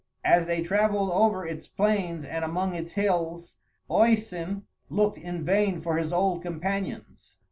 [0.25, 3.57] As they travelled over its plains and among its hills,
[3.91, 7.37] Oisin looked in vain for his old companions.